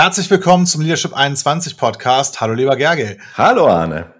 [0.00, 2.40] Herzlich willkommen zum Leadership 21 Podcast.
[2.40, 3.18] Hallo lieber Gergel.
[3.34, 4.14] Hallo Arne.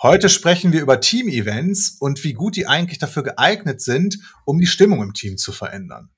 [0.00, 4.66] Heute sprechen wir über Team-Events und wie gut die eigentlich dafür geeignet sind, um die
[4.66, 6.08] Stimmung im Team zu verändern.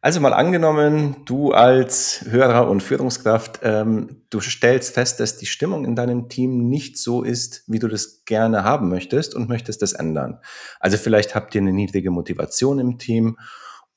[0.00, 5.84] Also mal angenommen, du als Hörer und Führungskraft, ähm, du stellst fest, dass die Stimmung
[5.84, 9.94] in deinem Team nicht so ist, wie du das gerne haben möchtest und möchtest das
[9.94, 10.38] ändern.
[10.78, 13.36] Also vielleicht habt ihr eine niedrige Motivation im Team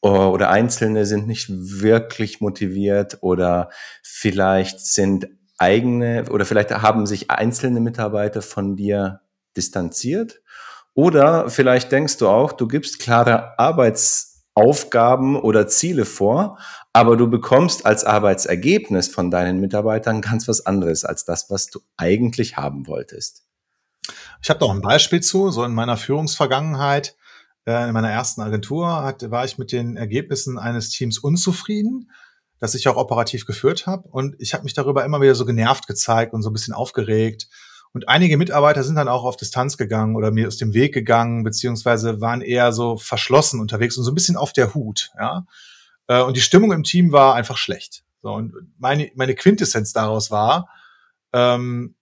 [0.02, 3.70] oder Einzelne sind nicht wirklich motiviert oder
[4.02, 5.28] vielleicht sind
[5.58, 9.22] eigene oder vielleicht haben sich einzelne Mitarbeiter von dir
[9.56, 10.42] distanziert
[10.94, 16.58] oder vielleicht denkst du auch, du gibst klare Arbeitsaufgaben oder Ziele vor,
[16.94, 21.80] aber du bekommst als Arbeitsergebnis von deinen Mitarbeitern ganz was anderes als das, was du
[21.96, 23.44] eigentlich haben wolltest.
[24.42, 27.16] Ich habe noch ein Beispiel zu, so in meiner Führungsvergangenheit
[27.66, 32.12] äh, in meiner ersten Agentur hat, war ich mit den Ergebnissen eines Teams unzufrieden,
[32.60, 34.08] das ich auch operativ geführt habe.
[34.10, 37.48] Und ich habe mich darüber immer wieder so genervt gezeigt und so ein bisschen aufgeregt.
[37.94, 41.44] Und einige Mitarbeiter sind dann auch auf Distanz gegangen oder mir aus dem Weg gegangen,
[41.44, 45.12] beziehungsweise waren eher so verschlossen unterwegs und so ein bisschen auf der Hut.
[45.20, 45.46] Ja?
[46.08, 48.04] Äh, und die Stimmung im Team war einfach schlecht.
[48.22, 50.70] So, und meine, meine Quintessenz daraus war,
[51.34, 51.96] ähm,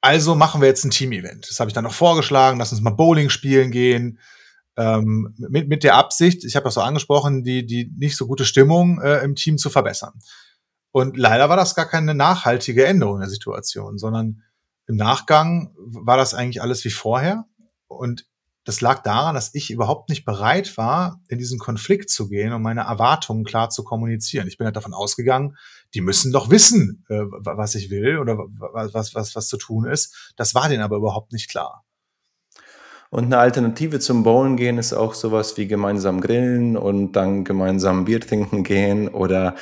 [0.00, 1.50] also machen wir jetzt ein Team-Event.
[1.50, 4.20] Das habe ich dann noch vorgeschlagen, lass uns mal Bowling spielen gehen
[4.76, 8.44] ähm, mit, mit der Absicht, ich habe das so angesprochen, die, die nicht so gute
[8.44, 10.12] Stimmung äh, im Team zu verbessern.
[10.92, 14.42] Und leider war das gar keine nachhaltige Änderung der Situation, sondern
[14.86, 17.44] im Nachgang war das eigentlich alles wie vorher.
[17.86, 18.26] Und
[18.64, 22.62] das lag daran, dass ich überhaupt nicht bereit war, in diesen Konflikt zu gehen und
[22.62, 24.48] meine Erwartungen klar zu kommunizieren.
[24.48, 25.56] Ich bin halt davon ausgegangen,
[25.94, 30.34] die müssen doch wissen, äh, was ich will oder was, was, was zu tun ist.
[30.36, 31.85] Das war denen aber überhaupt nicht klar.
[33.10, 38.04] Und eine Alternative zum Bowlen gehen ist auch sowas wie gemeinsam grillen und dann gemeinsam
[38.04, 39.54] Bier trinken gehen oder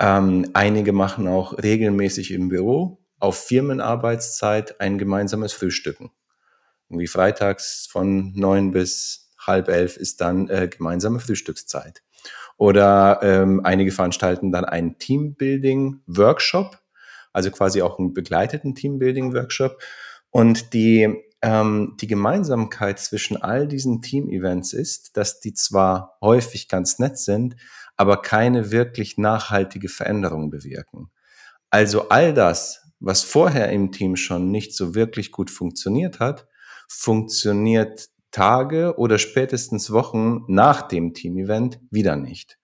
[0.00, 6.10] ähm, einige machen auch regelmäßig im Büro auf Firmenarbeitszeit ein gemeinsames Frühstücken.
[6.88, 12.02] Irgendwie freitags von neun bis halb elf ist dann äh, gemeinsame Frühstückszeit.
[12.56, 16.78] Oder ähm, einige veranstalten dann einen Teambuilding-Workshop,
[17.32, 19.80] also quasi auch einen begleiteten Teambuilding-Workshop.
[20.30, 26.98] Und die ähm, die Gemeinsamkeit zwischen all diesen Team-Events ist, dass die zwar häufig ganz
[26.98, 27.56] nett sind,
[27.96, 31.10] aber keine wirklich nachhaltige Veränderung bewirken.
[31.70, 36.46] Also all das, was vorher im Team schon nicht so wirklich gut funktioniert hat,
[36.88, 42.57] funktioniert Tage oder spätestens Wochen nach dem Team-Event wieder nicht.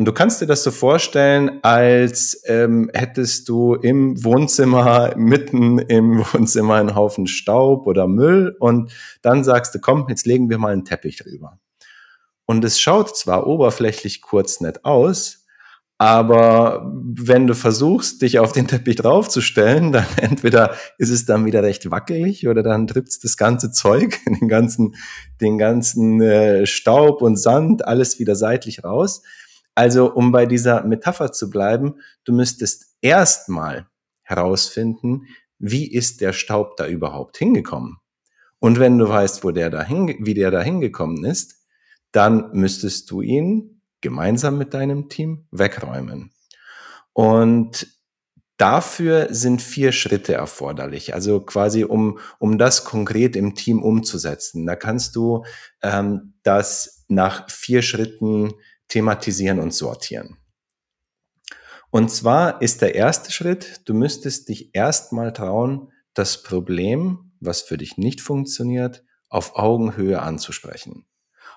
[0.00, 6.20] Und du kannst dir das so vorstellen, als ähm, hättest du im Wohnzimmer, mitten im
[6.32, 10.72] Wohnzimmer einen Haufen Staub oder Müll und dann sagst du, komm, jetzt legen wir mal
[10.72, 11.58] einen Teppich drüber.
[12.46, 15.44] Und es schaut zwar oberflächlich kurz nett aus,
[15.98, 21.62] aber wenn du versuchst, dich auf den Teppich draufzustellen, dann entweder ist es dann wieder
[21.62, 24.96] recht wackelig oder dann drückt das ganze Zeug, den ganzen,
[25.42, 29.20] den ganzen äh, Staub und Sand, alles wieder seitlich raus.
[29.74, 33.86] Also, um bei dieser Metapher zu bleiben, du müsstest erstmal
[34.22, 35.26] herausfinden,
[35.58, 37.98] wie ist der Staub da überhaupt hingekommen?
[38.58, 41.56] Und wenn du weißt, wo der da wie der da hingekommen ist,
[42.12, 46.32] dann müsstest du ihn gemeinsam mit deinem Team wegräumen.
[47.12, 47.86] Und
[48.56, 51.14] dafür sind vier Schritte erforderlich.
[51.14, 54.66] Also quasi, um, um das konkret im Team umzusetzen.
[54.66, 55.44] Da kannst du
[55.82, 58.52] ähm, das nach vier Schritten
[58.90, 60.36] thematisieren und sortieren.
[61.90, 67.78] Und zwar ist der erste Schritt, du müsstest dich erstmal trauen, das Problem, was für
[67.78, 71.06] dich nicht funktioniert, auf Augenhöhe anzusprechen.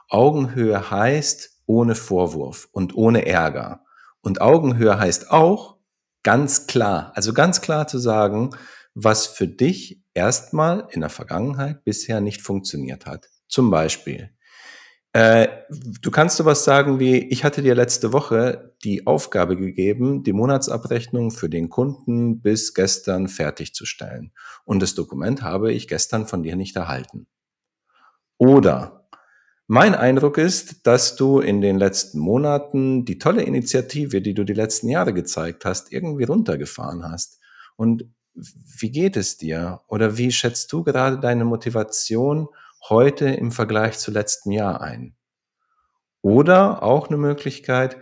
[0.10, 3.84] Augenhöhe heißt ohne Vorwurf und ohne Ärger.
[4.22, 5.78] Und Augenhöhe heißt auch
[6.24, 8.52] ganz klar, also ganz klar zu sagen,
[8.94, 13.30] was für dich erstmal in der Vergangenheit bisher nicht funktioniert hat.
[13.48, 14.32] Zum Beispiel,
[15.14, 15.48] äh,
[16.02, 21.30] du kannst sowas sagen wie, ich hatte dir letzte Woche die Aufgabe gegeben, die Monatsabrechnung
[21.30, 24.32] für den Kunden bis gestern fertigzustellen.
[24.66, 27.28] Und das Dokument habe ich gestern von dir nicht erhalten.
[28.40, 29.08] Oder
[29.68, 34.54] mein Eindruck ist, dass du in den letzten Monaten die tolle Initiative, die du die
[34.54, 37.40] letzten Jahre gezeigt hast, irgendwie runtergefahren hast.
[37.76, 39.82] Und wie geht es dir?
[39.88, 42.48] Oder wie schätzt du gerade deine Motivation
[42.90, 45.16] heute im Vergleich zu letzten Jahr ein?
[46.22, 47.98] Oder auch eine Möglichkeit,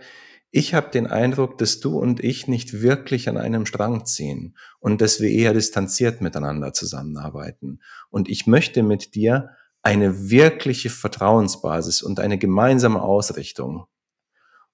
[0.54, 5.00] ich habe den Eindruck, dass du und ich nicht wirklich an einem Strang ziehen und
[5.00, 7.80] dass wir eher distanziert miteinander zusammenarbeiten.
[8.10, 9.48] Und ich möchte mit dir
[9.82, 13.86] eine wirkliche Vertrauensbasis und eine gemeinsame Ausrichtung.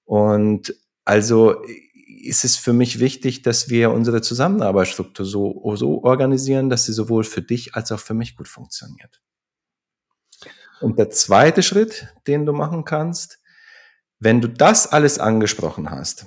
[0.03, 1.55] Und also
[2.21, 7.23] ist es für mich wichtig, dass wir unsere Zusammenarbeitsstruktur so, so organisieren, dass sie sowohl
[7.23, 9.21] für dich als auch für mich gut funktioniert.
[10.81, 13.39] Und der zweite Schritt, den du machen kannst,
[14.19, 16.25] wenn du das alles angesprochen hast,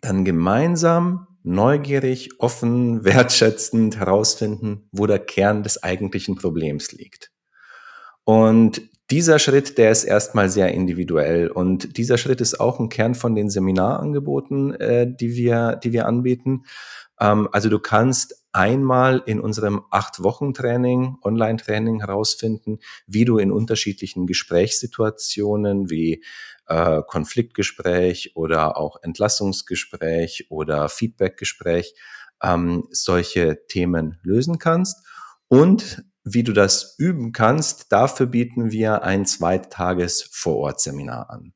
[0.00, 7.30] dann gemeinsam neugierig, offen, wertschätzend herausfinden, wo der Kern des eigentlichen Problems liegt.
[8.24, 13.14] Und dieser Schritt, der ist erstmal sehr individuell und dieser Schritt ist auch ein Kern
[13.14, 16.62] von den Seminarangeboten, äh, die wir, die wir anbieten.
[17.24, 23.50] Ähm, also du kannst einmal in unserem acht Wochen Training, Online-Training herausfinden, wie du in
[23.50, 26.22] unterschiedlichen Gesprächssituationen wie
[26.66, 31.94] äh, Konfliktgespräch oder auch Entlassungsgespräch oder Feedbackgespräch
[32.42, 35.04] ähm, solche Themen lösen kannst.
[35.48, 41.54] Und wie du das üben kannst, dafür bieten wir ein Zweitages Vorortseminar an.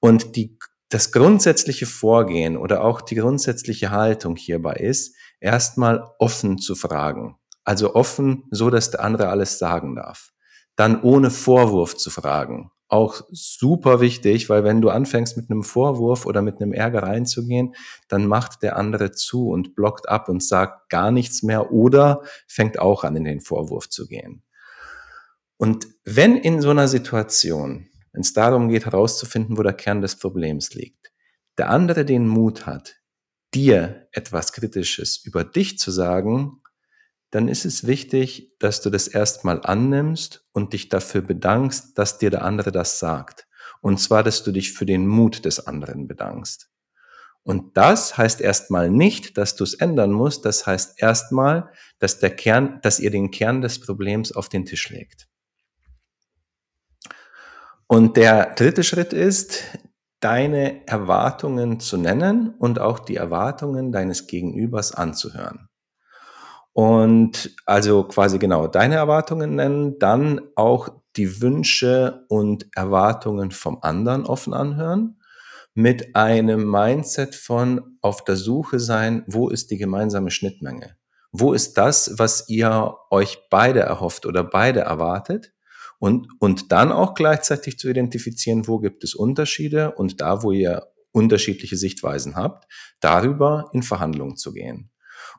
[0.00, 0.58] Und die,
[0.92, 7.36] das grundsätzliche Vorgehen oder auch die grundsätzliche Haltung hierbei ist, erstmal offen zu fragen.
[7.64, 10.32] Also offen, so dass der andere alles sagen darf.
[10.76, 16.26] Dann ohne Vorwurf zu fragen auch super wichtig, weil wenn du anfängst mit einem Vorwurf
[16.26, 17.74] oder mit einem Ärger reinzugehen,
[18.08, 22.78] dann macht der andere zu und blockt ab und sagt gar nichts mehr oder fängt
[22.78, 24.42] auch an, in den Vorwurf zu gehen.
[25.56, 30.16] Und wenn in so einer Situation, wenn es darum geht, herauszufinden, wo der Kern des
[30.16, 31.12] Problems liegt,
[31.58, 32.96] der andere den Mut hat,
[33.54, 36.62] dir etwas Kritisches über dich zu sagen,
[37.30, 42.30] dann ist es wichtig, dass du das erstmal annimmst und dich dafür bedankst, dass dir
[42.30, 43.46] der andere das sagt.
[43.80, 46.68] Und zwar, dass du dich für den Mut des anderen bedankst.
[47.42, 50.44] Und das heißt erstmal nicht, dass du es ändern musst.
[50.44, 54.90] Das heißt erstmal, dass der Kern, dass ihr den Kern des Problems auf den Tisch
[54.90, 55.26] legt.
[57.92, 59.64] Und der dritte Schritt ist,
[60.20, 65.68] deine Erwartungen zu nennen und auch die Erwartungen deines Gegenübers anzuhören.
[66.72, 74.24] Und also quasi genau deine Erwartungen nennen, dann auch die Wünsche und Erwartungen vom anderen
[74.24, 75.20] offen anhören,
[75.74, 80.96] mit einem Mindset von auf der Suche sein, wo ist die gemeinsame Schnittmenge?
[81.30, 85.52] Wo ist das, was ihr euch beide erhofft oder beide erwartet?
[86.02, 90.88] Und, und dann auch gleichzeitig zu identifizieren, wo gibt es Unterschiede und da, wo ihr
[91.12, 92.66] unterschiedliche Sichtweisen habt,
[92.98, 94.90] darüber in Verhandlungen zu gehen.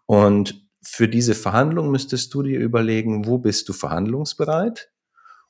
[0.06, 4.90] Und für diese Verhandlung müsstest du dir überlegen, wo bist du verhandlungsbereit?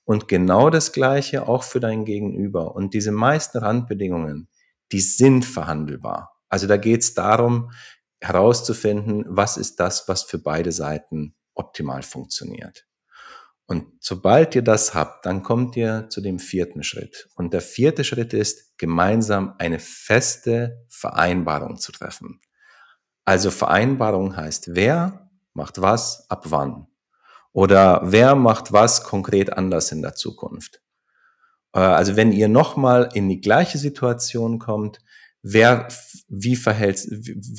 [0.03, 2.75] Und genau das Gleiche auch für dein Gegenüber.
[2.75, 4.47] Und diese meisten Randbedingungen,
[4.91, 6.39] die sind verhandelbar.
[6.49, 7.69] Also da geht es darum,
[8.19, 12.87] herauszufinden, was ist das, was für beide Seiten optimal funktioniert.
[13.65, 17.29] Und sobald ihr das habt, dann kommt ihr zu dem vierten Schritt.
[17.35, 22.41] Und der vierte Schritt ist, gemeinsam eine feste Vereinbarung zu treffen.
[23.25, 26.87] Also Vereinbarung heißt, wer macht was, ab wann?
[27.53, 30.81] Oder wer macht was konkret anders in der Zukunft?
[31.73, 34.99] Äh, also wenn ihr nochmal in die gleiche Situation kommt,
[35.41, 35.87] wer,
[36.27, 37.05] wie verhält,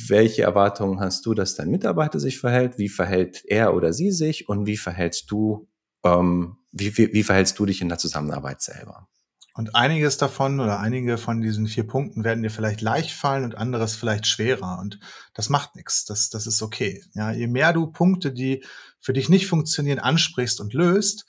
[0.09, 2.77] welche Erwartungen hast du, dass dein Mitarbeiter sich verhält?
[2.77, 4.49] Wie verhält er oder sie sich?
[4.49, 5.69] Und wie verhältst du,
[6.05, 9.09] ähm, wie, wie, wie verhältst du dich in der Zusammenarbeit selber?
[9.57, 13.55] Und einiges davon oder einige von diesen vier Punkten werden dir vielleicht leicht fallen und
[13.55, 14.81] anderes vielleicht schwerer.
[14.81, 14.99] Und
[15.33, 16.05] das macht nichts.
[16.05, 17.05] Das, das ist okay.
[17.15, 18.65] Ja, je mehr du Punkte, die
[18.99, 21.27] für dich nicht funktionieren, ansprichst und löst,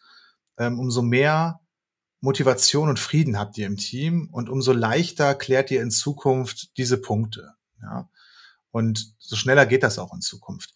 [0.57, 1.59] ähm, umso mehr
[2.19, 6.97] Motivation und Frieden habt ihr im Team und umso leichter klärt ihr in Zukunft diese
[6.97, 7.53] Punkte.
[7.79, 8.09] Ja,
[8.71, 10.73] und so schneller geht das auch in Zukunft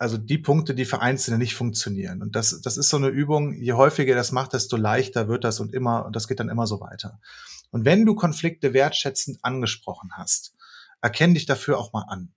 [0.00, 2.22] also die Punkte, die für Einzelne nicht funktionieren.
[2.22, 5.60] Und das, das ist so eine Übung, je häufiger das macht, desto leichter wird das
[5.60, 7.20] und immer, und das geht dann immer so weiter.
[7.70, 10.54] Und wenn du Konflikte wertschätzend angesprochen hast,
[11.02, 12.32] erkenn dich dafür auch mal an.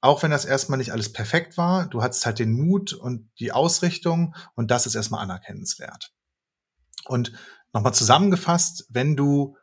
[0.00, 3.50] Auch wenn das erstmal nicht alles perfekt war, du hattest halt den Mut und die
[3.50, 6.12] Ausrichtung und das ist erstmal anerkennenswert.
[7.06, 7.32] Und
[7.72, 9.56] nochmal zusammengefasst, wenn du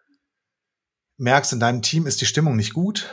[1.15, 3.07] merkst, in deinem Team ist die Stimmung nicht gut,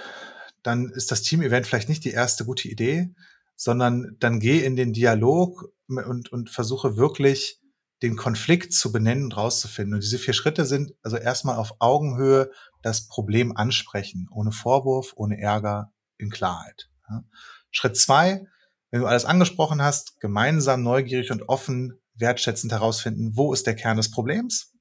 [0.65, 3.15] dann ist das Team-Event vielleicht nicht die erste gute Idee,
[3.59, 7.61] sondern dann geh in den Dialog und, und versuche wirklich
[8.03, 9.95] den Konflikt zu benennen und rauszufinden.
[9.95, 15.41] Und diese vier Schritte sind also erstmal auf Augenhöhe das Problem ansprechen, ohne Vorwurf, ohne
[15.41, 16.89] Ärger, in Klarheit.
[17.11, 17.25] Ja.
[17.71, 18.47] Schritt zwei,
[18.91, 23.97] wenn du alles angesprochen hast, gemeinsam neugierig und offen, wertschätzend herausfinden, wo ist der Kern
[23.97, 24.73] des Problems.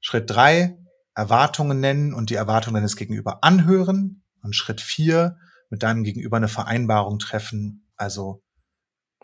[0.00, 0.78] Schritt drei,
[1.14, 4.22] Erwartungen nennen und die Erwartungen deines Gegenüber anhören.
[4.42, 7.88] Und Schritt vier, mit deinem Gegenüber eine Vereinbarung treffen.
[7.96, 8.42] Also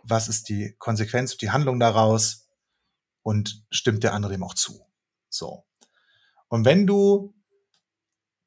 [0.02, 2.48] was ist die Konsequenz und die Handlung daraus
[3.22, 4.84] und stimmt der andere ihm auch zu?
[5.28, 5.64] So.
[6.48, 7.34] Und wenn du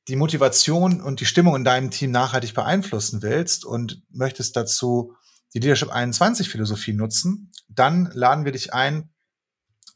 [0.08, 5.16] die Motivation und die Stimmung in deinem Team nachhaltig beeinflussen willst und möchtest dazu
[5.54, 9.15] die Leadership 21 Philosophie nutzen, dann laden wir dich ein,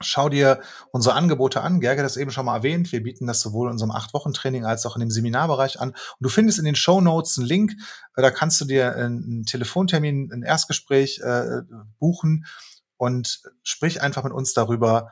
[0.02, 1.82] Schau dir unsere Angebote an.
[1.82, 2.92] Gerge hat das eben schon mal erwähnt.
[2.92, 5.90] Wir bieten das sowohl in unserem Acht-Wochen-Training als auch in dem Seminarbereich an.
[5.90, 7.74] Und du findest in den Show Notes einen Link.
[8.16, 11.64] Äh, da kannst du dir einen Telefontermin, ein Erstgespräch äh,
[12.00, 12.46] buchen
[12.96, 15.12] und sprich einfach mit uns darüber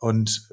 [0.00, 0.48] und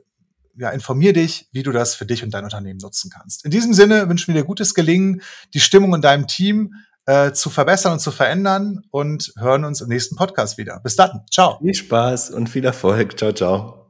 [0.57, 3.45] ja, informier dich, wie du das für dich und dein Unternehmen nutzen kannst.
[3.45, 5.21] In diesem Sinne wünschen wir dir gutes Gelingen,
[5.53, 6.73] die Stimmung in deinem Team
[7.05, 10.79] äh, zu verbessern und zu verändern und hören uns im nächsten Podcast wieder.
[10.83, 11.21] Bis dann.
[11.31, 11.59] Ciao.
[11.59, 13.17] Viel Spaß und viel Erfolg.
[13.17, 13.84] Ciao, ciao.